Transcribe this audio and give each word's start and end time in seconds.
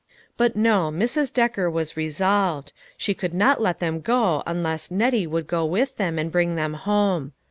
But 0.35 0.55
no, 0.55 0.89
Mrs. 0.89 1.31
Decker 1.31 1.69
was 1.69 1.95
resolved; 1.95 2.71
she 2.97 3.13
could 3.13 3.35
not 3.35 3.61
let 3.61 3.79
them 3.79 4.01
go 4.01 4.41
unless 4.47 4.89
Nettie 4.89 5.27
would 5.27 5.45
go 5.45 5.63
with 5.63 5.97
them 5.97 6.17
and 6.17 6.31
bring 6.31 6.55
them 6.55 6.73
home. 6.73 7.33